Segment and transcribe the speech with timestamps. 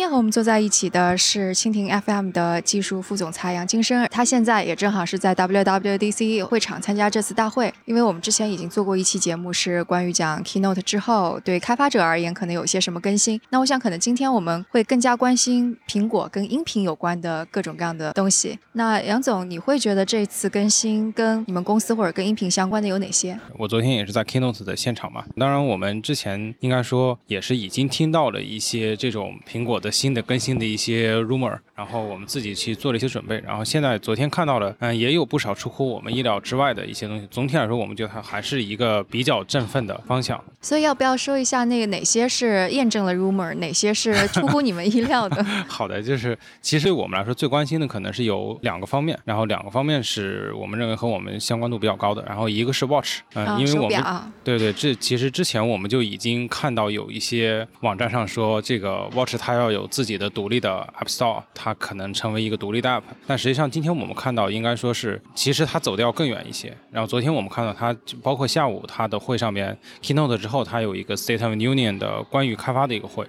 [0.00, 7.70] 今天和我们坐在一起的是蜻蜓 FM 的技术副总裁杨金生，他现在也正好是在 WWDC 会场参加这次大会。
[7.84, 13.38] 因为我们之前已经做过一期节目，是关于讲 Keynote 之后对开发者而言可能有些什么更新。
[13.50, 18.58] 那我想可能今天我们会更加关心苹果跟音频有关的各种各样的东西。
[18.72, 23.38] 那杨总，你会觉得这次更新跟你们公司或者跟音频相关的有哪些？
[23.58, 29.78] 我昨天也是在 Keynote 的现场嘛，当然我们之前应该说也是已经听到了一些这种苹果。
[29.80, 37.26] 的新的更新的一些 rumor，然后我们自己去做了一些准备，然后现在昨天看到了，嗯，也有不少出乎我们意料之外的一些东西。
[37.30, 40.38] 总体来说，我们觉得它还是一个比较振奋的方向。
[40.60, 45.42] 所以要不要说一下那个哪些是验证了 rumor，哪些是出乎你们意料的？
[45.66, 54.04] 好的，就是其实我们来说最关心的可能是有两个方面，然后两个方面是我们认为和我们相关度比较高的，然后一个是 watch，嗯，因为我们
[54.44, 59.70] 对对，这其实之前我们就已经看到有一些网站上说这个 watch 它要。
[59.70, 63.02] 有有自己的独立的 App Store，它可能成为一个独立的 App。
[63.26, 66.76] 但实际上，今天我们看到，应该说是，其实它走的要更远一些。
[66.90, 73.26] 然后昨天我们看到，它包括下午它的会上面 Keynote 之后，它有一个 State of Union 的关于开发的一个会。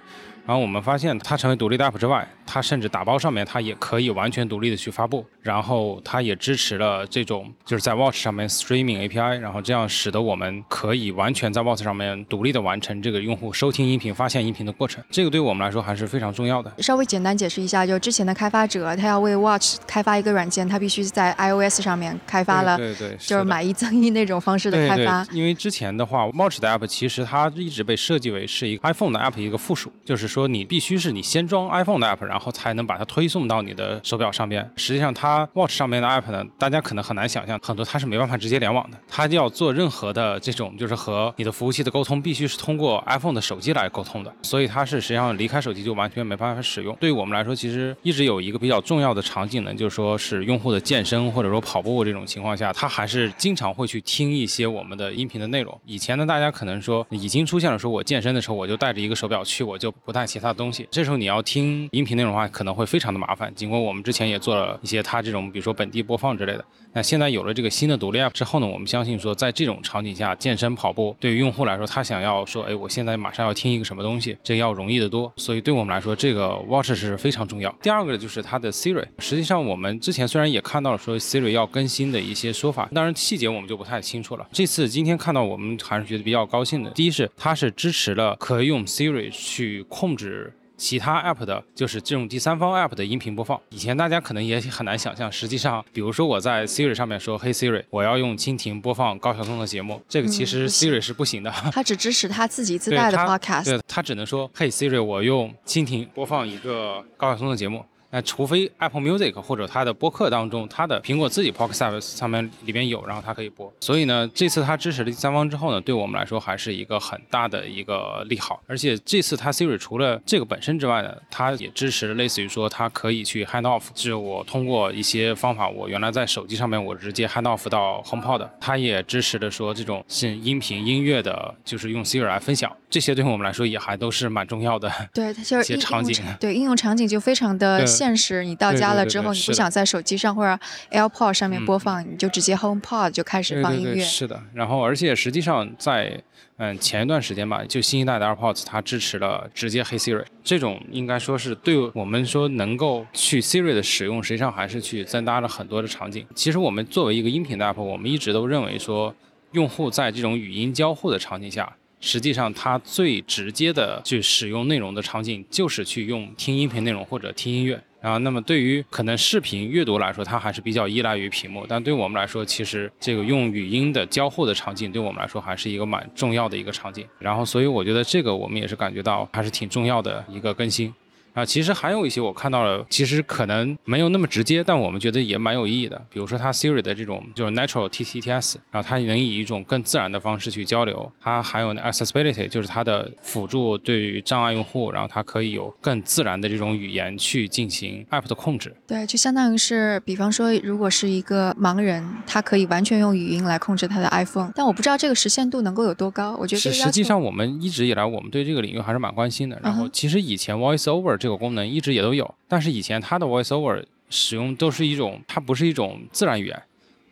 [0.51, 5.25] 然后我们发现，它成为独立的 App 之外，它甚至打包上面它也可以完全独立的去发布。
[5.41, 15.01] 然后它也支持了这种就是在 Watch 上面 Streaming API，然后这样使得我们可以完全在 Watch 上面独立的完成这个用户收听音频、发现音频的过程。
[15.09, 16.69] 这个对我们来说还是非常重要的。
[16.79, 25.25] 稍微简单解释一下，就之前的开发者他要为 Watch 开发一个软件，他必须在 iOS 上面开发了，对对，就是买一赠一那种方式的开发。
[25.31, 31.11] 因为之前的话，Watch 的 App 其实它一直被设计为是一个 iPhone 的 App 一个附属，就是说说你必须是。
[31.11, 34.65] 你先装 iPhone 的 app，然后才能把它推送到你的手表上边。
[34.77, 38.97] 实际上，它 Watch 上面的 app 呢，大家可能很难想象，很多它是没办法直接联网的。
[39.09, 44.33] 它要做任何的这种，就是和你的服务器的沟通，必须是通过 iPhone 的手机来沟通的。
[44.41, 46.95] 所以它是实际上离开手机就完全没办法使用。
[46.97, 55.77] 对于我们来说，其实一直有一个比较重要的场景呢，就是说是用户的健身或者说跑步这种情况下，他还是经常会去听一些我们的音频的内容。
[55.85, 60.87] 以前呢，大家可能说已经出现了，说我健身的时候我就带着一个手表去，我就不带带其他的东西。
[60.91, 61.89] 这时候你要听。
[61.91, 66.63] 音频内容的话可能会非常的麻烦，尽管我们之前也做了一些它这种，比如说本地播放之类的。
[66.93, 75.31] 那现在有了这个新的独立 App 之后呢，我们相信说，在这种场景下，健身跑步对于用户来说，他想要说，哎，我现在马上要听一个什么东西，这要容易得多。
[75.37, 77.73] 所以对我们来说，这个 Watch 是非常重要。
[77.81, 84.47] 第二个就是它的 Siri，实际上我们之前虽然也看到了说 Siri 要更新的一些说法，当然细节我们就不太清楚了。
[84.51, 86.89] 这次今天看到，我们还是觉得比较高兴的。
[86.91, 90.53] 第一是它是支持了可以用 Siri 去控制。
[90.81, 107.85] 其他 app 的就是这种第三方 app 的音频播放，以前大家可能也很难想象，实际上，比如说我在 Siri 上面说，嘿 Siri，我要用蜻蜓播放高晓松的节目，这个其实 Siri 是不行的， 它只支持它自己自带的 podcast，对，它只能说，嘿 Siri，我用蜻蜓播放一个高晓松的节目。
[108.11, 113.71] 那除非 Apple Music 或者它的播客当中，它的苹果自己 Podcast 上面里边有，然后它可以播。
[113.79, 118.61] 所以呢，这次它支持了第三方之后呢，对我们来说还是一个很大的一个利好。
[118.67, 132.75] 而且这次它 Siri 除了这个本身之外呢，它也支持类似于说它可以去 Hand Off，就是我通过一些方法，我原来在手机上面我直接 Hand Off 到 HomePod，它也支持的说这种是音频音乐的，就是用 Siri 来分享。
[132.91, 134.91] 这些对我们来说也还都是蛮重要的。
[135.13, 138.43] 对，它就是一些场景，对应用场景就非常的现实。
[138.43, 140.59] 你到家了之后，你不想在手机上或者
[140.91, 144.03] AirPod 上面播放，你就直接 HomePod 就开始放音乐。
[144.03, 146.21] 是的，然后而且实际上在
[146.57, 156.25] 嗯前一段时间吧，就新一代的 AirPods 它支持了直接黑 Siri，这种应该说是对我们说能够去 Siri 的使用，实际上还是去增加了很多的场景。
[156.35, 159.15] 其实我们作为一个音频的 App，我们一直都认为说，
[159.53, 161.73] 用户在这种语音交互的场景下。
[162.01, 167.81] 实际上，它最直接的去使用内容的场景，就是去用听音频内容或者听音乐。
[168.01, 171.63] 然后，那么对于可能视频阅读来说，它还是比较依赖于屏幕。
[171.69, 177.07] 但对我们来说，其实这个用语音的交互的场景，对我们来说还是一个蛮重要的一个场景。
[177.19, 180.91] 然后，所以我觉得这个我们也是感觉到还是挺重要的一个更新。
[181.33, 186.01] 啊，其实还有一些我看到了，其实可能没有那么直接，但我们觉得也蛮有意义的。
[186.09, 191.11] 比如说它 Siri 的这种就是 Natural TTS，然后它能以一种更自然的方式去交流。
[191.21, 198.75] 它还有 Accessibility，就是它的辅助对于障碍用户，然后它可以有更自然的这种语言去进行 App 的控制。
[198.87, 206.35] 对，就相当于是，比方说，如果是一个盲人，他可以完全用语音来控制他的 iPhone，但我不知道这个实现度能够有多高。
[206.39, 209.59] 我觉得实际上我们一直以来我们对这个领域还是蛮关心的。
[209.63, 216.63] 然后其实以前 Voice Over 这个功能一直也都有，但是以前它的 VoiceOver 使用都是一种，它不是一种自然语言，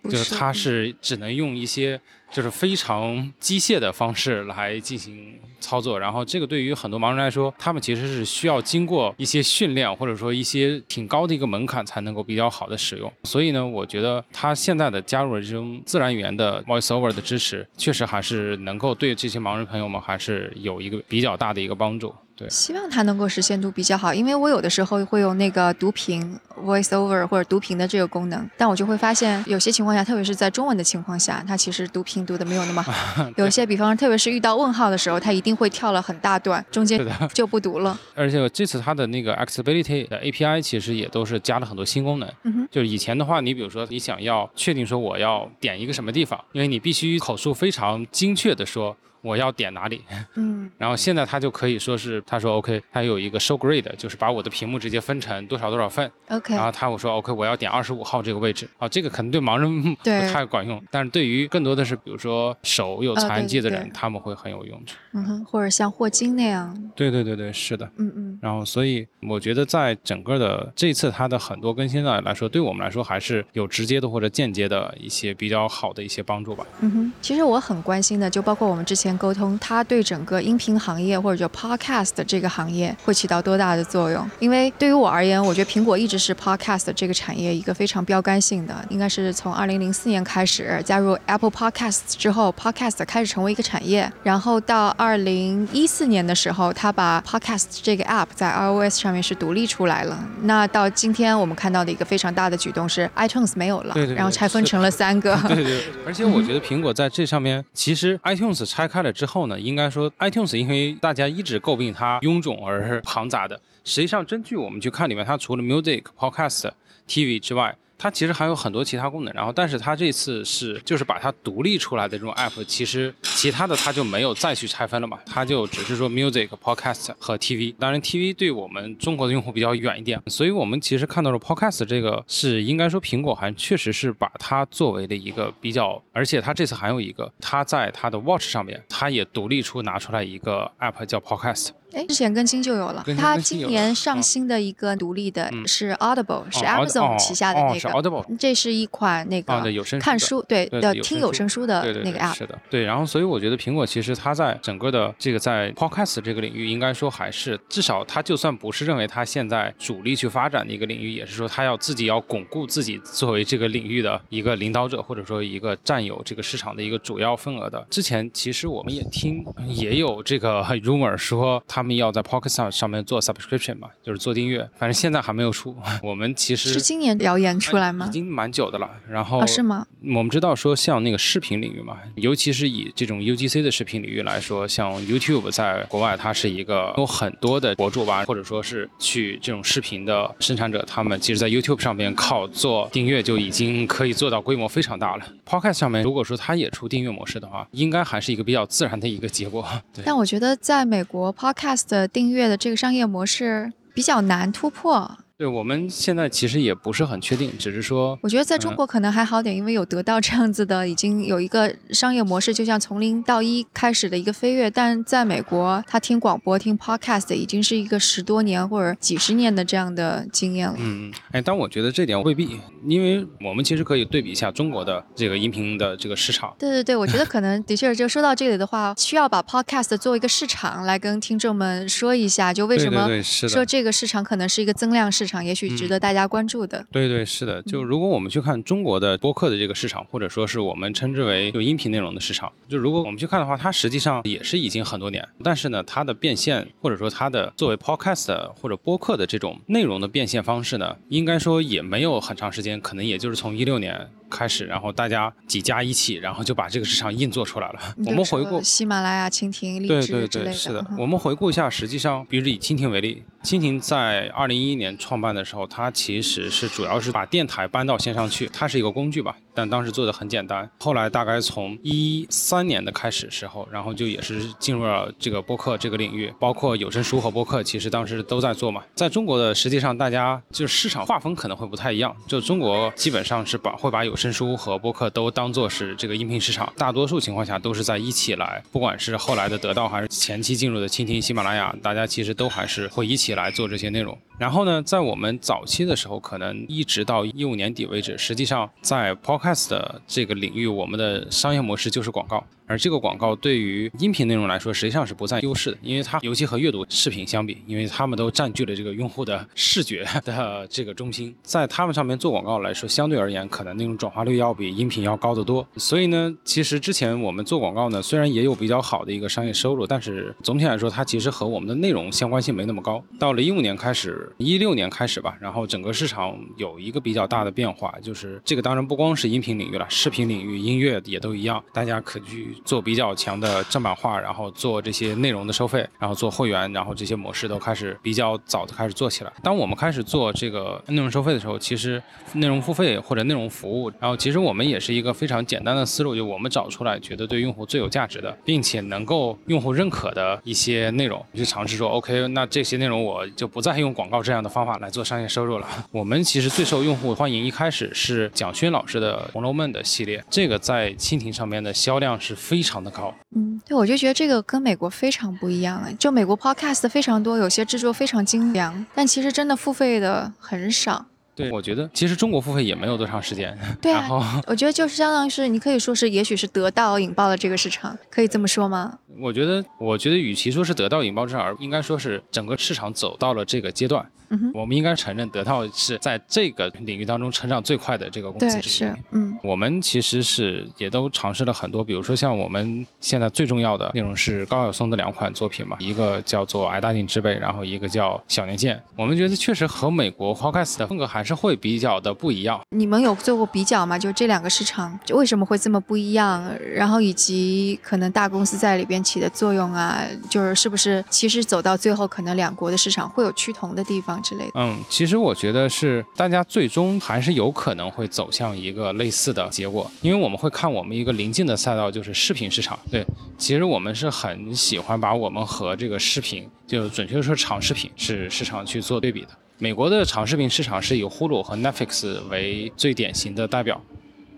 [0.05, 2.01] 就是它是只能用一些
[2.31, 5.99] 就是非常机械的方式来进行操作。
[5.99, 13.13] 然后这个对于很多盲人来说，他们其实是需要经过一些训练，或者说一些挺高的一个门槛才能够比较好的使用。
[13.25, 22.13] 所以呢，我觉得它现在的加入了这种自然语言的 VoiceOver 的支持，确实还是能够对这些盲人朋友们还是有一个比较大的一个帮助。
[22.47, 32.93] 希望它能够实现度比较好，因为我有的时候会用那个读屏 voice over 或者读屏的这个功能，但我就会发现有些情况下，特别是在中文的情况下，它其实读屏读的没有那么好。
[33.35, 36.99] 有些，比方说，特别是遇到问号的时候，它一定会跳了很大段，中间
[37.33, 37.99] 就不读了。
[38.13, 42.29] 而且这次它的那个 accessibility 的 API 其实也都是加了很多新功能。
[42.43, 42.67] 嗯哼。
[42.69, 48.95] 就是以前的话，你比如说你想要确定说我要点一个什么地方，因为你必须口述非常精确的说。
[49.21, 50.01] 我要点哪里？
[50.35, 56.09] 嗯，然后现在他就可以说是，他说 OK，他有一个 show grid，就是把我的屏幕直接分成多少多少份。
[56.29, 58.67] OK，然后他我说 OK，我要点二十五号这个位置。
[58.77, 64.95] 啊，这个可能对盲人不太管用，但是对于更多的是，比如说手有残疾的人，他们会很有用处。
[65.13, 66.75] 嗯哼，或者像霍金那样。
[66.95, 67.85] 对对对对，是的。
[67.97, 68.39] 嗯嗯。
[68.41, 76.65] 然后所以我觉得在整个的这次它的很多更新呢来说，对我们来说还是有直接的或者间接的一些比较好的一些帮助吧。
[76.81, 79.83] 嗯哼，其实我很关心的，就包括我们之前沟通它。
[79.83, 84.29] 对整个音频行业或者叫 podcast 这个行业会起到多大的作用？
[84.39, 88.75] 因为对于我而言，我觉得苹果一直是 podcast 这个产业一个非常标杆性的。
[88.89, 94.11] 应该是从二零零四年开始加入 Apple Podcasts 之后，podcast 开始成为一个产业。
[94.21, 100.23] 然后到二零一四年的时候，他把 podcast 这个 app 在 iOS 上面是独立出来了。
[100.43, 105.35] 那到今天我们看到的一个非常大的举动是 iTunes 没有了，然后拆分成了三个。
[105.47, 105.83] 对对。
[106.05, 116.71] 而且我觉得苹果在这上面，其实 iTunes 拆开了之后呢，应应该说，iTunes 因为大家一直诟病它臃肿而庞杂的，实际上，真据我们去看里面，它除了 Music、Podcast、
[117.07, 117.77] TV 之外。
[117.99, 127.75] 它其实还有很多其他功能，然后但是它这次是就是把它独立出来的这种 app，其实其他的它就没有再去拆分了嘛，它就只是说 music、podcast 和 TV。
[127.77, 141.69] 当然 TV 对我们中国的用户比较远一点，所以我们其实看到了 podcast 这个是应该说苹果还确实是把它作为的一个比较，而且它这次还有一个，它在它的 watch 上面，它也独立出拿出来一个 app 叫 podcast。
[141.93, 143.03] 哎，之前更新就有了。
[143.17, 147.89] 它今年上新的一个独立的是 Audible，是 Amazon 旗下的那个。
[147.89, 148.25] Audible。
[148.37, 149.61] 这是一款那个
[149.99, 152.35] 看书对的听有声书的那个 App。
[152.35, 152.83] 是的，对。
[152.83, 167.85] 然后，所以我觉得苹果其实它在整个的这个在 Podcast 这个领域，应该说还是至少它就算不是认为它现在主力去发展的一个领域，也是说它要自己要巩固自己作为这个领域的一个领导者，或者说一个占有这个市场的一个主要份额的。
[167.89, 172.69] 之前其实我们也听也有这个 rumor 说他们要在 Podcast。
[172.71, 175.75] 上面做 subscription 嘛，就是做订阅，反正现在还没有出。
[176.03, 178.05] 我们其实是今年谣言出来吗？
[178.07, 178.89] 已经蛮久的了。
[179.07, 179.85] 然后是吗？
[180.01, 195.25] 我们知道说，像那个视频领域嘛，尤其是以这种 UGC 的视频领域来说，像 YouTube 在国外，它是一个有很多的博主吧，或者说是去这种视频的生产者，他们其实，在 YouTube 上面靠做订阅就已经可以做到规模非常大了。
[195.45, 199.65] Podcast 上面，如果说它也出订阅模式的话，应该还是一个比较自然的一个结果。
[200.03, 201.31] 但我觉得在美国
[201.69, 205.19] past 订阅的这个商业模式比较难突破。
[205.39, 214.69] 对我们现在其实也不是很确定，只是说，我觉得在中国可能还好点，因为有得到这样子的，已经有一个商业模式，就像从零到一开始的一个飞跃。
[214.69, 220.75] 但在美国，他听广播、听 podcast 已经是一个十多年或者几十年的这样的经验了。
[220.77, 226.53] 嗯，哎，但我觉得这点未必，因为我们其实可以对比一下中国的这个音频的这个市场。
[226.59, 236.09] 对对对，我觉得可能的确，就说到这里的话，需要把 podcast 作为一个市场来跟听众们说一下，就为什么说这个市场可能是一个增量市场，也许值得大。
[236.09, 254.09] 大家关注的，对对是的，就如果我们去看中国的播客的这个市场，或者说是我们称之为就音频内容的市场，就如果我们去看的话，它实际上也是已经很多年，但是呢，它的变现或者说它的作为 podcast 或者播客的这种内容的变现方式呢，应该说也没有很长时间，可能也就是从一六年。
[254.29, 257.79] 开始，然后大家几家一起，然后就把这个市场硬做出来了。
[258.05, 259.85] 我们回顾喜马拉雅、蜻蜓。
[259.87, 260.85] 对对对，是的。
[260.97, 263.23] 我们回顾一下，实际上，比如以蜻蜓为例。
[263.43, 270.69] 蜻蜓在二零一一年创办的时候，它其实是主要是把电台搬到线上去，它是一个工具吧，但当时做的很简单。
[270.79, 278.83] 后来大概从一三年的开始时候，然后就也是进入了这个播客这个领域，包括有声书和播客，其实当时都在做嘛。
[278.93, 293.29] 在中国的实际上，大家就是市场划分可能会不太一样，就中国基本上是把会把有声书和播客都当做是这个音频市场，大多数情况下都是在一起来，不管是后来的得到还是前期进入的蜻蜓、喜马拉雅，大家其实都还是会一起。
[293.29, 302.41] 来做这些内容，然后呢，在我们早期的时候，可能一直到一五年底为止，实际上在 Podcast 的这个领域，我们的商业模式就是广告。
[302.69, 315.67] 而这个广告对于音频内容来说，实际上是不占优势的，因为它尤其和阅读视频相比，因为他们都占据了这个用户的视觉的这个中心，在他们上面做广告来说，相对而言，可能那种转化率要比音频要高得多。
[315.77, 323.03] 所以呢，其实之前我们做广告呢，虽然也有比较好的一个商业收入，但是总体来说，它其实和我们的内容相关性没那么高。
[323.17, 332.57] 到了一五年开始，一六年开始吧，然后整个市场有一个比较大的变化，就是这个当然不光是音频领域了，视频领域、音乐也都一样，大家可去。
[332.65, 339.31] 做比较强的正版化，然后做这些内容的收费，然后做会员，然后这些模式都开始比较早的开始做起来。
[339.43, 342.01] 当我们开始做这个内容收费的时候，其实
[342.33, 355.67] 内容付费或者内容服务，然后其实我们也是一个非常简单的思路，就我们找出来觉得对用户最有价值的，并且能够用户认可的一些内容，去尝试说 OK，那这些内容我就不再用广告这样的方法来做商业收入了。
[355.91, 362.35] 我们其实最受用户欢迎，一开始是蒋勋老师的《红楼梦》的系列，这个在蜻蜓上面的销量是。
[362.49, 365.87] 非常的高，嗯，对，我就觉得这个跟美国非常不一样啊。
[365.99, 371.05] 就美国 podcast 非常多，有些制作非常精良，但其实真的付费的很少。
[371.35, 373.55] 对，我觉得其实中国付费也没有多长时间。
[373.79, 378.97] 对啊，我觉得就是相当于是你可以说是，也许是得到引爆了这个市场，可以这么说吗？
[379.21, 384.09] 我觉得，我觉得与其说是得到引爆市场，而应该说是整个市场走到了这个阶段。
[384.53, 388.91] 我们应该承认，得到是在这个领域当中成长最快的这个公司之一。
[389.11, 398.75] 嗯，我们其实是也都尝试了很多，比如说像我们现在最重要的内容是高晓松的两款作品嘛，一个叫做《矮大紧之辈》，然后一个叫《小年鉴》。
[398.95, 402.61] 我们觉得确实和美国 Podcast 的风格还是会比较的不一样。
[402.69, 403.97] 你们有做过比较吗？
[403.97, 406.53] 就这两个市场就为什么会这么不一样？
[406.73, 414.18] 然后以及可能大公司在里边起的作用啊，就是是不是其实走到最后，可能两国的市场会有趋同的地方？
[414.21, 422.77] 之类，嗯，其实我觉得是大家最终还是有可能会走向一个类似的结果，因为我们会看我们一个临近的赛道就是视频市场。
[422.91, 423.05] 对，
[423.37, 429.29] 其实我们是很喜欢把我们和这个视频，就准确说长视频是市场去做对比的。
[429.57, 433.81] 美国的长视频市场是以 Hulu 和 Netflix 为最典型的代表。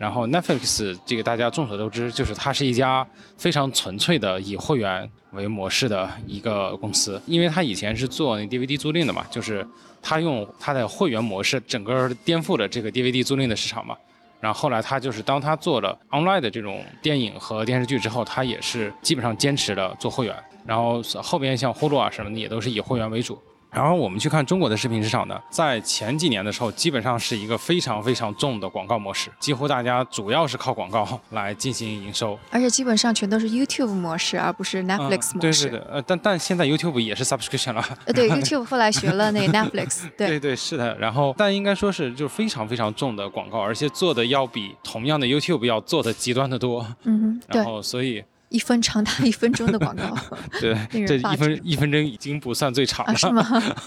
[0.01, 9.63] 然后 Netflix 这个大家众所周知，就是它是一家非常纯粹的以会员为模式的一个公司，因为它以前是做那 DVD 租赁的嘛，就是
[10.01, 13.95] 它用它的会员模式，整个颠覆了这个 DVD 租赁的市场嘛。
[14.39, 20.35] 然后后来它就是当它做了 online 的这种电影和电视剧之后，它也是基本上坚持了做会员。
[20.65, 23.39] 然后后边像呼噜啊什么的也都是以会员为主。
[23.71, 35.69] 然后我们去看中国的视频市场呢，在前几年的时候，基本上是一个非常非常重的广告模式，几乎大家主要是靠广告来进行营收，而且基本上全都是 YouTube 模式，而不是 Netflix 模式。
[35.69, 37.97] 对对的，呃，但但现在 YouTube 也是 subscription 了。
[38.05, 40.01] 呃，对，YouTube 后来学了那 Netflix。
[40.17, 40.97] 对对对，是的。
[40.97, 46.85] 然后，但应该说是就是非常非常重的广告，而且做的要比同样的 YouTube 要做的极端的多。
[47.03, 48.21] 嗯哼，然后，所以。
[48.51, 50.13] 一分长达一分钟的广告，
[50.59, 50.75] 对，
[51.07, 53.41] 这一分一分钟已经不算最长了，是吗？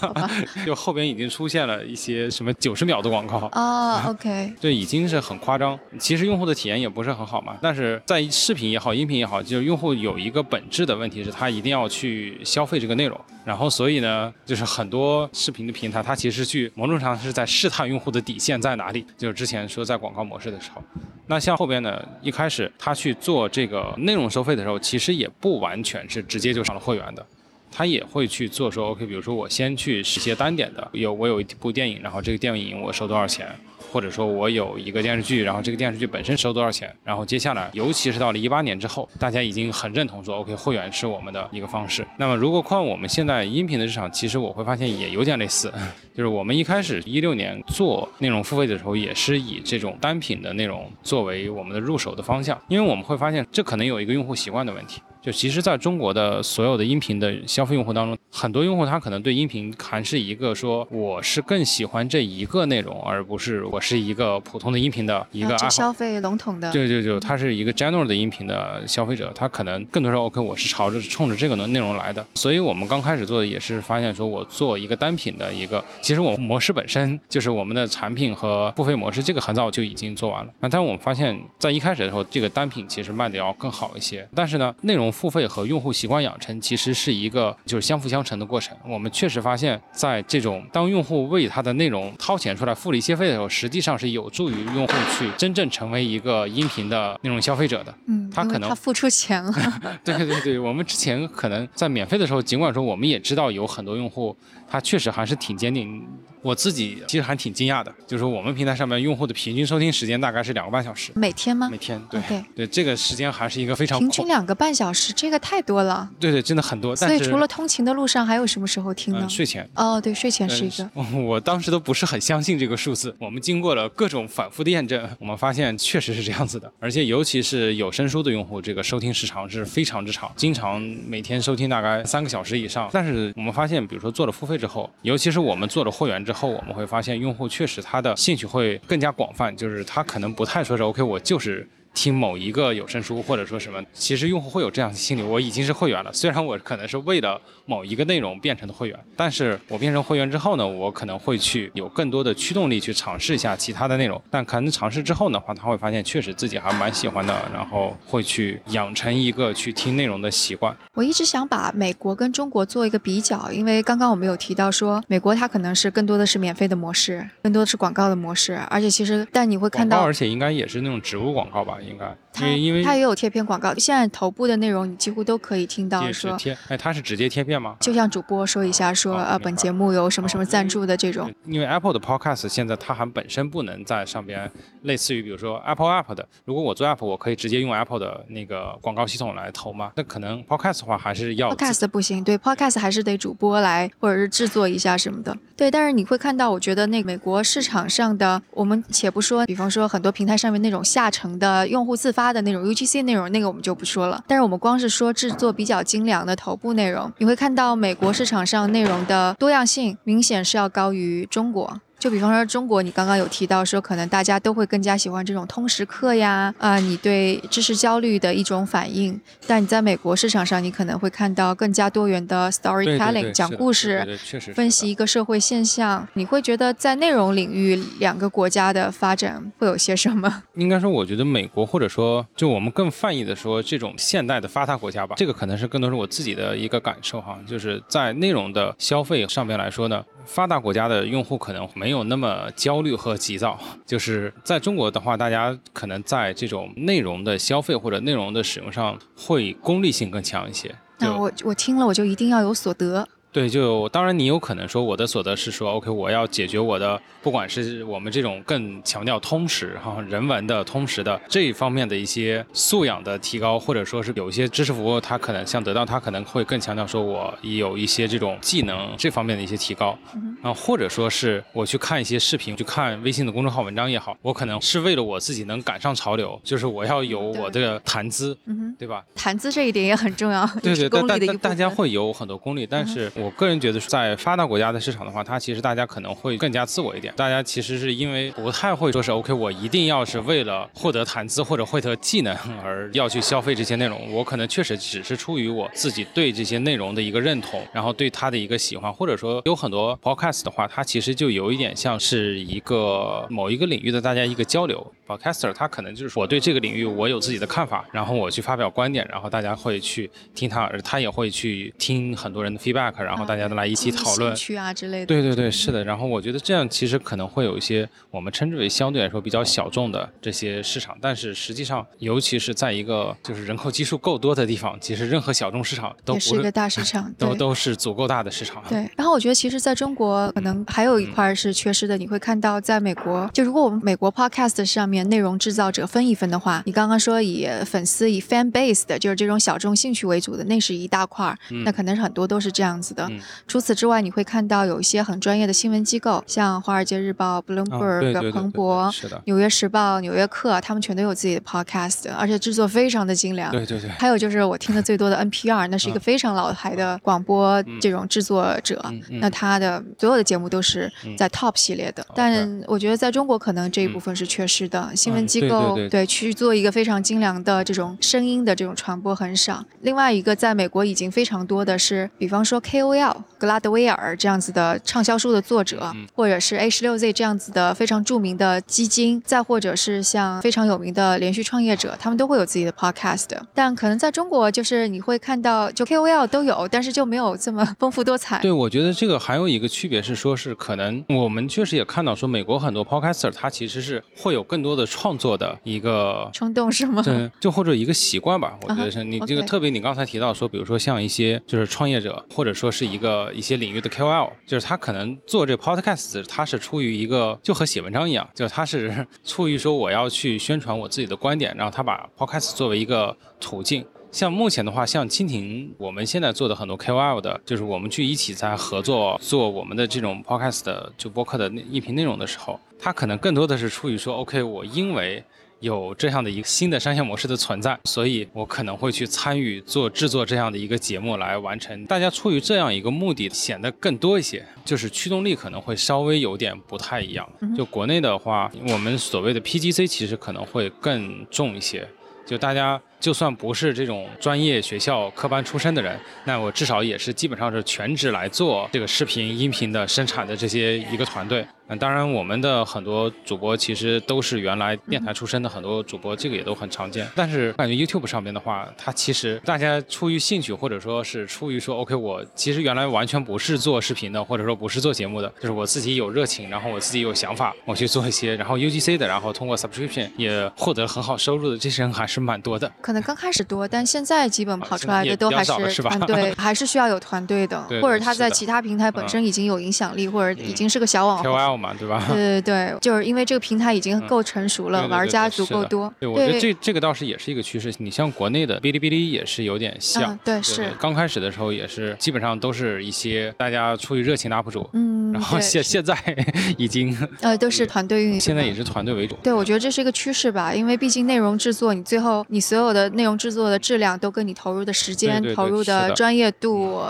[0.65, 5.79] 就后边已经出现了一些什么九十秒的广告啊，OK，这，已经是很夸张。
[5.99, 7.55] 其实用户的体验也不是很好嘛。
[7.61, 13.19] 但是在视频也好，音频也好，就是用户有一个本质的问题是，他一定要去消费这个内容。
[13.45, 19.05] 然后所以呢，就是很多视频的平台，它其实去某种程度上是在试探用户的底线在哪里。
[19.15, 20.83] 就是之前说在广告模式的时候。
[21.27, 27.25] 那像后边呢，一开始他去做这个内容收费的时候，其实也不完全是直接就上了会员的，
[27.71, 33.47] 他也会去做说，OK，比如说我先去一些单点的，有我有一部电影，然后这个电影我收多少钱。
[33.95, 36.93] 或者说我有一个电视剧，然后这个电视剧本身收多少钱？
[37.01, 42.05] 然后接下来，尤其是到了一八年之后，大家已经很认同说，OK，会员是我们的一个方式。
[42.17, 45.71] 那么如果看我们现在音频的市场，其实我会发现也有点类似，
[46.13, 55.01] 就是我们一开始一六年做内容付费的时候，也是以这种单品的内容作为我们的入手的方向，因为我们会发现这可能有一个用户习惯的问题。
[55.25, 65.69] 就其实在中国的所有的音频的消费用户当中，很多用户他可能对音频还是一个说我是更喜欢这一个内容，而不是我是一个普通的音频的一个爱好。
[65.69, 66.71] 消费笼统的。
[66.71, 72.23] 对对对，他是一个 general 的音频的消费者，他可能更多说 OK，我是朝着冲着这个内容来的。
[72.35, 80.53] 所以我们刚开始做的也是发现说，我做一个单品的一个，其实我模式本身就是我们的产品和付费模式，这个很早就已经做完了。
[80.59, 84.27] 那但我们发现，在一开始的时候，这个单品其实卖的要更好一些。
[84.35, 88.75] 但是呢，内容付费和用户习惯养成其实是一个就是相辅相成的过程。
[88.85, 97.95] 我们确实发现，在这种当用户为他的内容掏钱出来付了一些费的时候，实际上是有助于用户去真正成为一个音频的内容消费者的。
[98.07, 99.53] 嗯，他可能他付出钱了。
[100.03, 104.35] 对对对，我们之前可能在免费的时候，尽管说我们也知道有很多用户。
[104.67, 106.03] 他确实还是挺坚定，
[106.45, 111.67] 我自己其实还挺惊讶的，就是我们平台上面用户的平均收听时间大概是两个半小时，每天吗？
[111.71, 112.21] 每天，对
[112.55, 116.09] 对，这个时间还是一个非常平均两个半小时，这个太多了。
[116.19, 116.95] 对对，真的很多。
[116.95, 119.27] 所以除了通勤的路上，还有什么时候听呢？
[119.29, 119.69] 睡前。
[119.75, 120.89] 哦，对，睡前是一个。
[121.19, 132.87] 我当时都不是很相信这个数字，我们经过了各种反复的验证，我们发现确实是这样子的，而且尤其是有声书的用户，这个收听时长是非常之长，经常每天收听大概三个小时以上。
[132.91, 141.67] 但是我们发现，比如说做了付费之后，尤其是是我们做了会员之后，我们会发现用户确实他的兴趣会更加广泛，就是他可能不太说是 OK，我就是。
[141.95, 145.23] 听某一个有声书，或者说什么，其实用户会有这样的心理。
[145.23, 154.21] 我已经是会员了，虽然我可能是为了某一个内容变成的会员，但是我变成会员之后呢，我可能会去有更多的驱动力去尝试一下其他的内容。
[154.29, 160.75] 但可能尝试之后的话，他会发现确实自己还蛮喜欢的，然后会去养成一个去听内容的习惯。
[160.93, 172.15] 我一直想把美国跟中国做一个比较，因为刚刚我们有提到说，美国它可能是更多的是免费的模式，更多的是广告的模式，而且其实但你会看到，而且应该也是那种植入广告吧，应该。
[172.33, 177.77] 它因为它也有贴片广告，现在头部的内容你几乎都可以听到说贴，哎，它是直接贴片吗？
[177.79, 181.31] 就像主播说一下说呃本节目有什么什么赞助的这种。
[181.45, 184.51] 因为 Apple 的 Podcast 现在它还本身不能在上边，
[184.81, 189.91] 类似于比如说 Apple App 的，如果我做 App，我可以直接用 Apple 的那个广告系统来投吗？
[189.95, 195.35] 那可能 Podcast 的话还是要 Podcast 不行，对 Podcast 还是得主播来或者是制作一下什么的。
[195.55, 204.23] 对，但是你会看到，我觉得那美国市场上的，我们且不说，比方说很多平台上面那种下沉的用户自发的那种 UGC 内容，那个我们就不说了。
[204.25, 211.81] 但是我们光是说制作比较精良的头部内容，你会看到美国市场上内容的多样性明显是要高于中国。
[211.97, 219.19] 就比方说中国，你刚刚有提到说，可能大家都会更加喜欢这种通识课呀，啊，你对知识焦虑的一种反应。
[219.47, 224.05] 但你在美国市场上，你可能会看到更加多元的 storytelling，讲故事，
[224.53, 226.07] 分析一个社会现象。
[226.13, 230.43] 你会觉得在内容领域，两个国家的发展会有些什么？
[230.55, 240.03] 应该说，我觉得美国或者说就我们更泛义的说，这种现代的发达国家吧，这个可能是更多是我自己的一个感受哈，就是在内容的消费上面来说呢。
[240.27, 250.73] 发达国家的用户可能没有有那么焦虑和急躁，就是在中国的话，大家可能在这种内容的消费或者内容的使用上会功利性更强一些。
[250.97, 253.07] 那我我听了我就一定要有所得。
[253.35, 269.99] 对，就当然你有可能说我的所得是说，OK，我要解决我的，不管是我们这种更强调通识哈人文的通识的这一方面的一些素养的提高，或者说是有一些知识服务，它可能像得到，它可能会更强调说我有一些这种技能这方面的一些提高，
[270.41, 278.37] 啊，或者说是我去看一些视频，去看微信的公众号文章也好，我可能是为了我自己能赶上潮流，就是我要有我的谈资，
[278.79, 279.03] 对吧？
[279.13, 283.11] 谈资这一点也很重要，对对， 但但大家会有很多功利，但是。
[283.24, 287.11] 我我个人觉得，在发达国家的市场的话，它其实大家可能会更加自我一点。
[287.17, 294.13] 大家其实是因为不太会说是 OK，我一定要是为了获得谈资或者获得技能 而要去消费这些内容。
[294.13, 304.85] 我可能确实只是出于我自己对这些内容的一个认同，然后对它的一个喜欢，或者说有很多 Podcast 的话，它其实就有一点像是一个某一个领域的大家一个交流。
[305.07, 315.05] Podcaster 他可能就是我对这个领域我有自己的看法，然后我去发表观点，然后大家会去听他，而他也会去听很多人的 feedback，然后大家都来一起讨论区啊之类的。
[315.05, 315.83] 对对对，是的。
[315.83, 328.63] 然后我觉得这样其实可能会有一些我们称之为相对来说比较小众的这些市场，但是实际上，尤其是在一个就是人口基数够多的地方，其实任何小众市场都是一个大市场， 都都是足够大的市场。
[328.67, 328.89] 对。
[328.95, 334.94] 然后我觉得其实在中国可能还有一块是缺失的，你会看到在美国，就如果我们美国 podcast 上面。
[334.95, 343.09] 面内容制造者分一分的话，你刚刚说以粉丝以 fan base 的，就是这种小众兴趣为主的，那是一大块儿，那可能是很多都是这样子的。
[343.45, 348.89] 除此之外，你会看到有一些很专业的新闻机构，像《华尔街日报》、Bloomberg、彭博、
[349.25, 353.51] 纽约时报、纽约客，他们全都有自己的 podcast，而且制作非常的精良。
[353.51, 353.89] 对对对。
[353.89, 362.05] 还有就是我听的最多的 NPR，那是一个非常老牌的广播这种制作者，那他的所有的节目都是在 Top 系列的。
[362.15, 369.63] 但我觉得在中国可能这一部分是缺失的，新闻机构对去做一个非常精良的这种声音的这种传播很少。
[369.81, 383.27] 另外一个在美国已经非常多的是，比方说 KOL 格拉德威尔这样子的畅销书的作者，或者是 A 十六 Z 这样子的非常著名的基金，再或者是像非常有名的连续创业者，他们都会有自己的 Podcast。
[383.53, 388.39] 但可能在中国就是你会看到，就 KOL 都有，但是就没有这么丰富多彩。
[388.39, 397.01] 对，我觉得这个还有一个区别是说，是可能我们确实也看到说，美国很多 Podcaster 他其实是会有更多的创作的一个冲动，是吗？
[397.01, 398.57] 对，就或者一个习惯吧。
[398.61, 413.85] 我觉得是你这个特别，你刚才提到说，比如说像一些就是创业者，或者说是一个一些领域的 KOL，就是他可能做这 Podcast，他是出于一个就和写文章一样，就他是出于说我要去宣传我自己的观点，然后他把 Podcast 作为一个途径。
[414.15, 425.21] 像目前的话，像蜻蜓，我们现在做的很多 KOL 的，就是我们去一起在合作做我们的这种 podcast 的就播客的音频内容的时候，它可能更多的是出于说，OK，我因为
[425.59, 431.85] 有这样的一个新的商业模式的存在，所以我可能会去参与做制作这样的一个节目来完成。
[431.85, 437.29] 大家出于这样一个目的，显得更多一些，就是驱动力可能会稍微有点不太一样。
[437.53, 441.85] 就国内的话，我们所谓的 PGC 其实可能会更重一些，
[442.25, 442.81] 就大家。
[443.05, 451.45] 就算不是这种专业学校科班出身的人，那我至少也是基本上是全职来做这个视频、音频的生产的这些一个团队。
[451.67, 457.07] 那当然，我们的很多主播其实都是原来电台出身的，很多主播这个也都很常见。
[457.15, 472.71] 但是感觉 YouTube 上面的话，它其实大家出于兴趣，或者说是出于说 OK，我其实原来完全不是做视频的，或者说不是做节目的，就是我自己有热情，然后我自己有想法，我去做一些，然后 UGC 的，然后通过 Subscription 也获得很好收入的这些人还是蛮多的。
[472.81, 481.54] 可能刚开始多，但现在基本跑出来的都还是团队， 还是需要有团队的，或者他在其他平台本身已经有影响力，或者已经是个小网红。
[481.77, 482.03] 对吧？
[482.07, 485.93] 对对对，就是因为这个平台已经够成熟了，玩家足够多。
[485.99, 487.73] 对，我觉得这这个倒是也是一个趋势。
[487.79, 495.97] 你像国内的哔哩哔哩也是有点像，对，是刚开始的时候也是基本上都是一些大家出于热情的 UP 主，嗯，然后现现在
[496.57, 499.17] 已经呃都是团队运营，现在也是团队为主。
[499.21, 503.59] 对，我觉得这是一个趋势吧，因为毕竟内容制作，你最后你所有的内容制作的。
[503.65, 506.83] 质量都跟你投入的时间、投入的专业度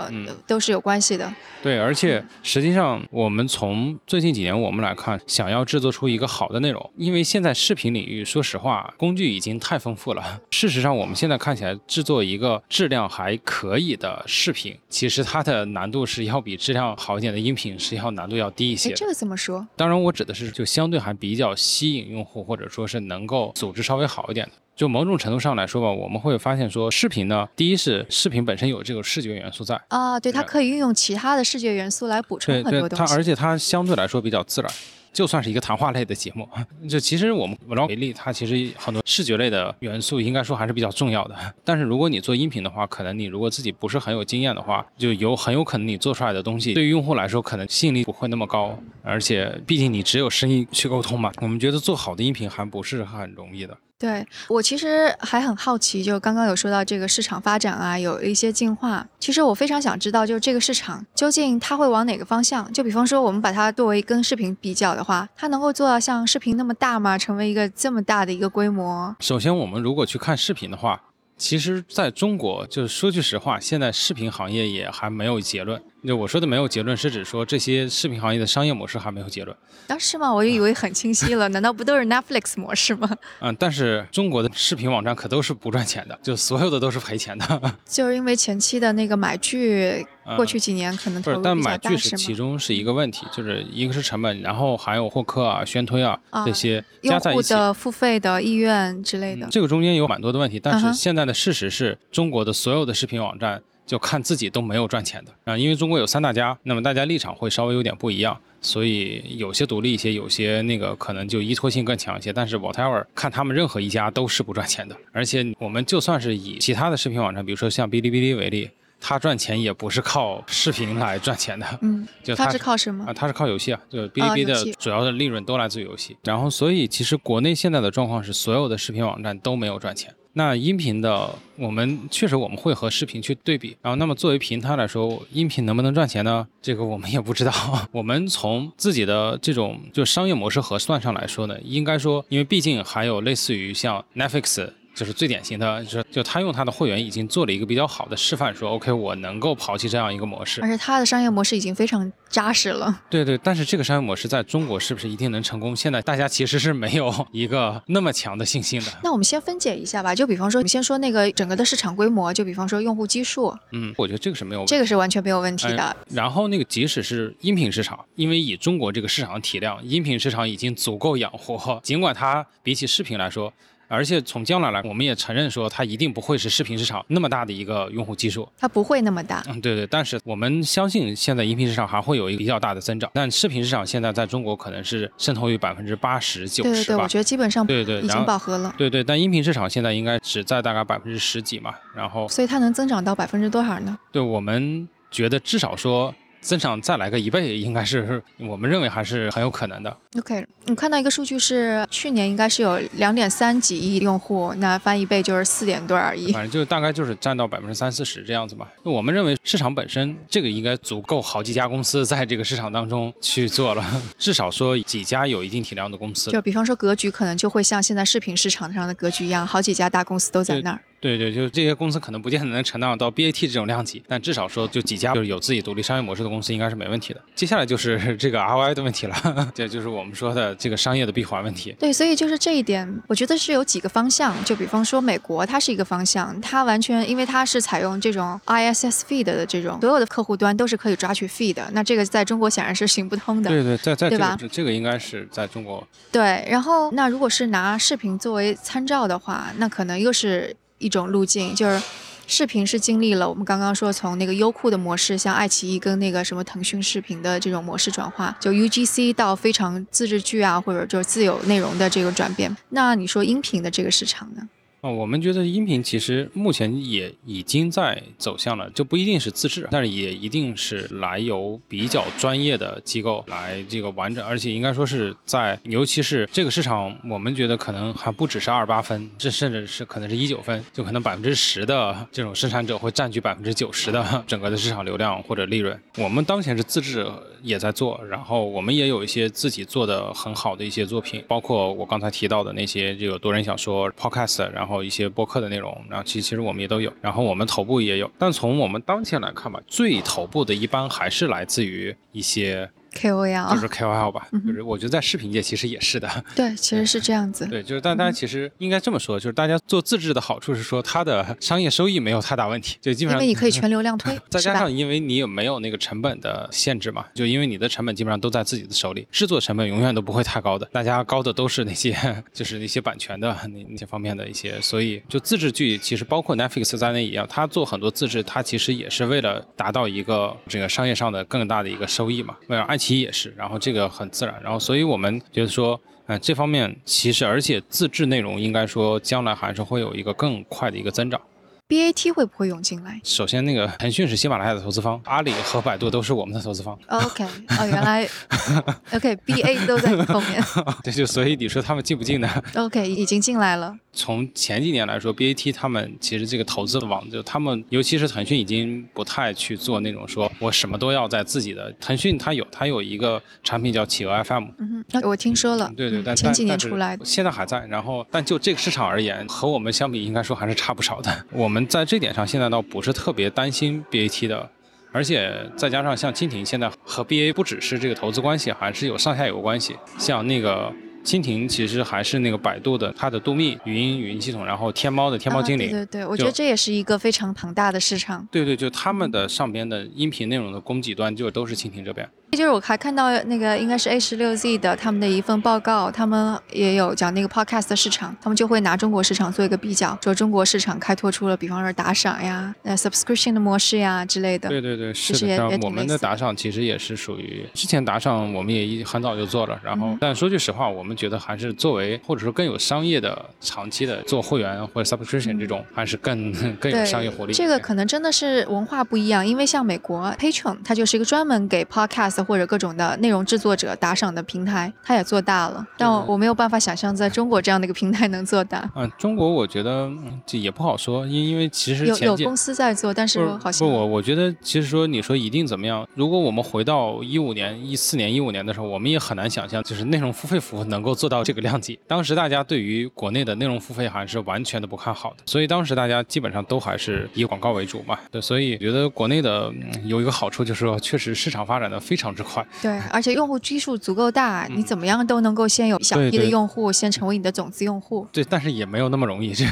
[0.46, 1.32] 都是有关系的。
[1.62, 10.40] 对，而且实际上，我们从最近几年我们来看，想要制作出一个好的内容，因为现在视频领域，说实话，工具已经太丰富了。
[10.50, 18.92] 事实上，我们现在看起来制作一个质量还可以的视频，其实它的难度是要比质量好一点的音频是要难度要低一些。
[18.94, 19.66] 这个怎么说？
[19.76, 24.52] 当然，我指的是就相对还比较吸引用户，或者说是能够组织稍微好一点的。
[24.76, 33.04] 就某种程度上来说吧，我们会发现说，视频呢，第一是视频本身有这个视觉元素在啊，对，它可以运用其他的视觉元素来补充很多东西。
[33.04, 34.70] 它而且它相对来说比较自然，
[35.14, 36.46] 就算是一个谈话类的节目，
[36.86, 41.34] 就其实我们 vlog 为例，它其实很多视觉类的元素应该说还是比较重要的。
[41.64, 51.32] 但是如果你做音频的话，可能你如果自己不是很有经验的话，就有很有可能你做出来的东西对于用户来说可能吸引力不会那么高，而且毕竟你只有声音去沟通嘛。
[51.40, 53.74] 我们觉得做好的音频还不是很容易的。
[53.98, 59.06] 对我其实还很好奇，就刚刚有说到这个市场发展啊，有一些进化。
[59.18, 62.70] 其实我非常想知道，就是这个市场究竟它会往哪个方向？
[62.72, 67.16] 就比方说，我们把它作为跟视频比较的话，它能够做到像视频那么大吗？
[67.16, 69.16] 成为一个这么大的一个规模？
[69.20, 71.00] 首先，我们如果去看视频的话。
[71.38, 75.82] 其实，在中国，就是说句实话，现在视频行业也还没有结论。
[76.06, 79.56] 就我说的没有结论，是指说这些视频行业的商业模式还没有结论。
[79.88, 80.32] 啊，是吗？
[80.32, 83.10] 我以为很清晰了，难道不都是 Netflix 模式吗？
[83.40, 87.60] 嗯，但是中国的视频网站可都是不赚钱的，就所有的都是赔钱的。
[87.84, 97.54] 就是因为前期的那个买剧，过去几年可能投入但买剧是其中是一个问题，就是一个是成本，然后还有获客啊、宣推啊这些加在一起。
[97.54, 99.46] 的付费的意愿之类的。
[99.50, 103.62] 这个中间有蛮多的问题，但是现在的事实是中国的所有的视频网站。
[103.86, 112.32] 就看自己都没有赚钱的啊，因为中国有三大家，那么大家立场会稍微有点不一样，所以有些独立一些，有些那个可能就依托性更强一些。
[112.32, 114.96] 但是 whatever，看他们任何一家都是不赚钱的。
[115.12, 118.68] 而且我们就算是以其他的视频网站，比如说像哔哩哔哩为例，
[119.00, 123.12] 它赚钱也不是靠视频来赚钱的，嗯，就它是靠什么啊，？
[123.14, 126.16] 它是靠游戏啊，就哔哩哔哩的主要的利润都来自于游戏。
[126.24, 130.12] 然后，所以其实国内现在的状况是，所有的视频网站都没有赚钱。
[130.38, 133.74] 那音频的，我们确实我们会和视频去对比。
[133.80, 136.46] 然后，那么作为平台来说，音频能不能赚钱呢？
[136.60, 137.50] 这个我们也不知道。
[137.90, 144.68] 我们从自己的这种就商业模式核算上来说呢，应该说，因为毕竟还有类似于像 Netflix。
[144.96, 150.62] 就是最典型的，就是就他用他的会员已经做了一个比较好的示范，说 OK，我能够抛弃这样一个模式。
[150.62, 153.02] 而且他的商业模式已经非常扎实了。
[153.10, 155.76] 对对，但是这个商业模式在中国是不是一定能成功？
[155.76, 158.86] 现在大家其实是没有 一个那么强的信心的。
[159.04, 165.82] 那我们先分解一下吧，就比方说，我们先说那个整个的市场规模，就比方说用户基数，嗯，我觉得这个是没有这个是完全没有问题的。
[165.82, 173.52] 哎然后那个即使是音频市场，因为以中国这个市场的体量，音频市场已经足够养活，尽管它比起视频来说。
[173.88, 178.48] 而且从将来来，我们也承认说，它一定不会是视频市场那么大的一个用户基数。
[178.58, 179.42] 它不会那么大。
[179.48, 187.08] 嗯，对对，但是我们相信现在音频市场还会有一个比较大的增长，但视频市场现在在中国可能是渗透率百分之八十九对对对，十吧我。
[187.08, 188.74] 觉得基本上对对，已经饱和了。
[188.76, 193.96] 对对，但音频市场现在应该只在大概百分之十几嘛，然后所以它能增长到百分之多少呢？
[194.10, 199.96] 对我们觉得至少说增长再来个一倍，应该是我们认为还是很有可能的。
[200.18, 206.32] OK，我看到一个数据是去年应该是有两点三几亿用户，那翻一倍就是四点多而已。
[206.32, 208.68] 反正就大概就是占到百分之三四十这样子吧。
[208.82, 213.84] 我们认为市场本身这个应该足够好几家公司在这个市场当中去做了，
[214.18, 216.30] 至少说几家有一定体量的公司。
[216.30, 220.80] 就比方说格局可能就会像现在视频市场上的格局一样，好几家大公司都在那儿。
[221.06, 227.20] 对对，就是这些公司可能不见得能成长到 BAT 这种量级，但至少说就几家就是有自己独立商业模式的公司应该是没问题的。
[227.34, 229.14] 接下来就是 这个 ROI 的问题了，
[229.54, 231.74] 这就是我们说的这个商业的闭环问题。
[231.78, 234.34] 对，所以就是这一点，我觉得是有几个方向。
[234.44, 241.68] 就比方说美国，它是一个方向，它完全因为它是采用这种 ISS feed 的这种，所有的客户端都是可以抓取 feed 的。
[241.72, 243.50] 那这个在中国显然是行不通的。
[243.50, 251.82] 对对，在在这对吧个这个应该是在中国对，然后那如果是拿视频作为参照的话，那可能又是一种路径，就是
[252.26, 262.54] 视频是经历了我们刚刚说从那个优酷的模式，像爱奇艺跟那个什么腾讯视频的这种模式转化，就 UGC 到非常自制剧啊，或者就是自有内容的这个转变。
[262.70, 264.48] 那你说音频的这个市场呢？
[264.90, 285.78] 我们觉得音频其实目前也已经在走向了，就不一定是自制，但是也一定是来由比较专业的机构来这个完整，而且应该说是在，尤其是这个市场，我们觉得可能还不只是二八分，这甚至是可能是一九分，就可能百分之十的这种生产者会占据百分之九十的 整个的市场流量或者利润。
[285.98, 287.06] 我们当前是自制
[287.46, 307.46] 也在做，然后我们也有一些自己做的很好的一些作品，包括我刚才提到的那些这个多人小说 podcast，然后一些播客的内容，然后其其实我们也都有，然后我们头部也有，但从我们当前来看吧，最头部的一般还是来自于一些 KOL 就是 KOL 吧，嗯就是我觉得在视频界其实也是的，对，其实是这样子。
[307.46, 321.96] 对，就是但大家其实应该这么说，就是大家做自制的好处是说它的商业收益没有太大问题，就基本上因为你可以全流量推， 再加上因为你也没有那个成本的限制嘛，就因为你的成本基本上都在自己的手里，制作成本永远都不会太高的，大家高的都是那些
[322.32, 332.36] 就是那些版权的那那些方面的一些，所以就自制剧其实包括 Netflix 在内一样，它做很多自制，它其实也是为了达到一个这个商业上的更大的一个收益嘛。
[332.48, 335.80] 为了爱奇艺也是，然后这个很自然，然后所以我们觉得说。
[336.08, 341.20] 嗯，这方面其实，而且自制内容应该说将来还是会有一个更快的一个增长。
[341.68, 348.08] BAT 会不会涌进来首先，那个腾讯是喜马拉雅的投资方，阿里和百度都是我们的投资方，？OK，哦，原来
[348.94, 350.40] OK，BA 都在你后面。
[350.84, 353.76] 对就所以你说他们进不进呢？OK，已经进来了。
[353.96, 361.72] 从前几年来说，BAT 他们其实这个投资的网，就他们尤其是腾讯已经不太去做那种说我什么都要在自己的。
[361.80, 367.04] 腾讯它有它有一个产品叫企鹅 FM，嗯哼，我听说了，对对，嗯但前几年出来的。
[367.04, 367.66] 现在还在。
[367.66, 371.26] 然后，但就这个市场而言，和我们相比，应该说还是差不少的。
[371.32, 374.50] 我们在这点上现在倒不是特别担心 BAT 的。
[374.92, 379.76] 而且再加上像蜻蜓现在和 BA 不只是这个投资关系，还是有上下游关系。
[379.98, 380.72] 像那个
[381.06, 388.26] 蜻蜓其实还是那个百度的它的度密语音语音系统，然后天猫的天猫精灵，啊、对对对，我觉得这也是一个非常庞大的市场。
[388.32, 392.08] 对对，就他们的上边的音频内容的供给端就都是蜻蜓这边。
[392.32, 404.48] 就是我还看到那个应该是 A 十六 Z 的他们的一份报告，他们也有讲那个 Podcast 的市场，他们就会拿中国市场做一个比较，说中国市场开拓出了，比方说打赏呀、呃 subscription 的模式呀之类的。
[404.48, 405.58] 对对对，是的。
[405.62, 409.58] 我们的打赏其实也是属于之前打赏，我们也一很早就做了。
[409.64, 417.32] 然后，嗯但说句实话，我们觉得还是作为或者说更有商业的长期的做会员或者 subscription 这种，还是更更有商业活力。
[417.32, 425.66] 这个可能真的是文化不一样，因为像美国 Patreon，它就是一个专门给 podcast 或者各种的内容制作者打赏的平台，它也做大了。
[425.76, 428.68] 但我我没有办法想象在中国这样的一个平台能做大。
[428.74, 441.78] 嗯，中国我觉得嗯这也不好说，因因为其实有有公司在做，但是好像不，我我觉得其实说你说一定怎么样，如果我们回到一五年、一四年、一五年的时候，我们也很难想象，就是内容付费服务能够做到这个量级。
[441.86, 447.98] 当时大家对于国内的内容付费还是完全的不看好的，所以当时大家基本上都还是以广告为主嘛。
[448.10, 452.46] 对，所以我觉得国内的、嗯有一个好处就是说，确实市场发展的非常之快。
[452.62, 458.06] 对，而且用户基数足够大，你怎么样都能够先有小批的嗯对对用户，先成为你的种子用户。
[458.12, 459.32] 对，但是也没有那么容易。
[459.32, 459.44] 这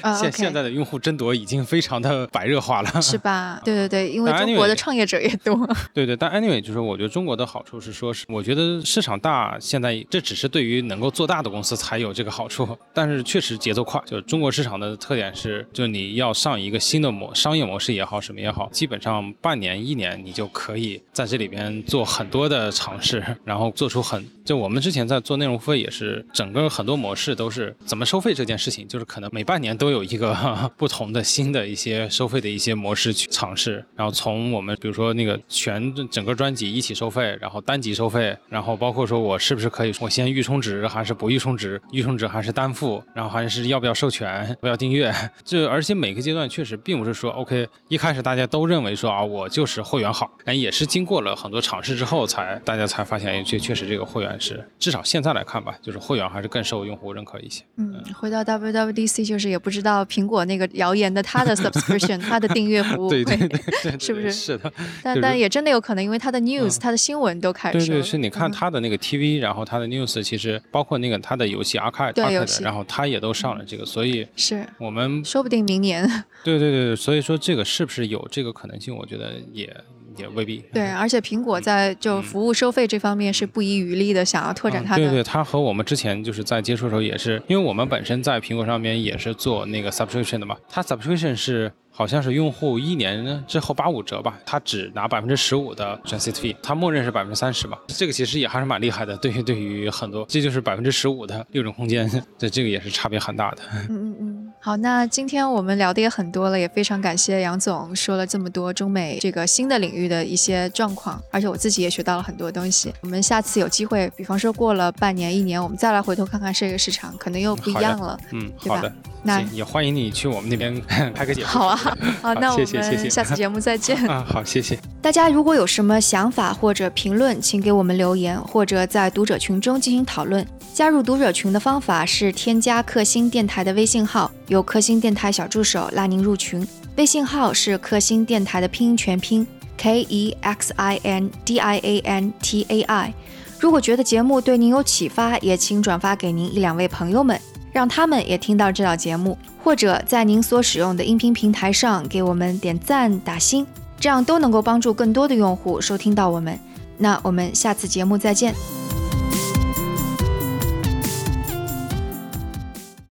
[0.00, 3.02] 啊 现现在的用户争夺已经非常的白热化了。
[3.02, 3.60] 是吧？
[3.64, 5.56] 对对对，因为中国的创业者也多。
[5.94, 14.00] 对对，但 anyway，就是我觉得中国的好处是说，是我觉得市场大，现在这只是对于能够做大的公司才有这个好处，但是确实节奏快。
[14.06, 30.32] 就是中国市场的特点是，就是你要上一个新的模商业模式也好，什么也好，基本上半年一年你就可以在这里边做做很多的尝试，然后做出很就我们之前在做内容付费也是，整个很多模式都是怎么收费这件事情，就是可能每半年都有一个
[30.78, 45.12] 不同的新的一些收费的一些模式去尝试，然后从我们比如说那个全整个专辑一起收费，然后单集收费，然后包括说我是不是可以我先预充值还是不预充值，预充值还是单付，然后还是要不要授权，不要订阅，
[45.44, 57.62] 这而且每个阶段确实并不是说 OK 一开始大家都认为说啊我就是会员好，但也是经过了很多尝试之后才大家才发现，哎确确实这个会员是至少现在来看吧，就是会员还是更受用户认可一些。
[57.76, 64.72] 嗯，回到 WWDC 就是也不知道苹果那个谣言的它的 subscription 它的订阅服务对对会对对， 对是不是是的，
[65.02, 67.78] 但就是但也真的有可能，因为它的 news、它的新闻都开始。
[67.78, 76.06] 对对，是你看嗯它的那个 TV，然后它的 news，其实包括那个它的游戏 arcade，对 arcade，游戏然后它也都上了这个，所以是，我们说不定明年。
[76.44, 78.94] 对对对对，所以说这个是不是有这个可能性？
[78.96, 79.74] 我觉得也
[80.18, 80.62] 也未必。
[80.72, 85.02] 对，而且苹果在就服务收费这方面是不遗余力的，想要拓展它的。
[85.02, 91.72] 嗯对对，它和我们之前就是在接触的时候也是，因为我们本身在苹果上面也是做那个 subscription 的嘛，它 subscription 是。
[91.90, 99.16] 好像是用户一年之后八五折吧，他只拿百分之十五的 transit fee，他默认是百分之三十嘛，这个其实也还是蛮厉害的。
[99.16, 103.62] 对于对于很多，这就是百分之十五的利润空间， 这这个也是差别很大的。
[103.88, 104.27] 嗯嗯嗯，
[104.60, 112.92] 好，那今天我们聊的也很多了，也非常感谢杨总说了这么多中美这个新的领域的一些状况，而且我自己也学到了很多东西。
[113.00, 118.18] 我们下次有机会，比方说过了半年、一年，我们再来回头看看这个市场，可能又不一样了。
[118.32, 118.92] 嗯，对吧好的，
[119.22, 120.78] 那也欢迎你去我们那边
[121.14, 121.46] 拍个节目。
[121.46, 121.76] 好啊，
[122.20, 123.96] 好， 那我们下次节目再见。
[124.10, 124.78] 啊，好，谢谢。
[125.00, 130.44] 大家如果有什么想法或者评论，请给我们留言，或者在读者群中进行讨论。
[130.78, 136.64] 加入读者群的方法是添加克星电台的微信号，由克星电台小助手拉您入群。
[136.94, 139.44] 微信号是克星电台的拼音全拼
[139.76, 143.12] K E X I N D I A N T A I。
[143.58, 147.40] 如果觉得节目对您有启发，也请转发给您一两位朋友们，
[147.72, 153.66] 让他们也听到这档节目，或者在您所使用的音频平台上给我们点赞打星。
[153.98, 156.56] 这样都能够帮助更多的用户收听到我们。
[156.98, 158.54] 那我们下次节目再见。